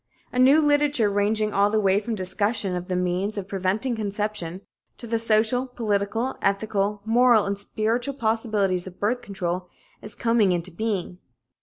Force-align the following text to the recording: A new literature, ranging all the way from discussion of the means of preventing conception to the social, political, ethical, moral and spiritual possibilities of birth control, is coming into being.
A 0.33 0.39
new 0.39 0.59
literature, 0.65 1.11
ranging 1.11 1.53
all 1.53 1.69
the 1.69 1.79
way 1.79 1.99
from 1.99 2.15
discussion 2.15 2.75
of 2.75 2.87
the 2.87 2.95
means 2.95 3.37
of 3.37 3.47
preventing 3.47 3.95
conception 3.95 4.61
to 4.97 5.05
the 5.05 5.19
social, 5.19 5.67
political, 5.67 6.39
ethical, 6.41 7.03
moral 7.05 7.45
and 7.45 7.59
spiritual 7.59 8.15
possibilities 8.15 8.87
of 8.87 8.99
birth 8.99 9.21
control, 9.21 9.69
is 10.01 10.15
coming 10.15 10.53
into 10.53 10.71
being. 10.71 11.19